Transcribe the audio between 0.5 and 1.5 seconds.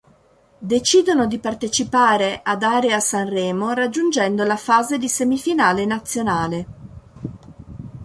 Decidono di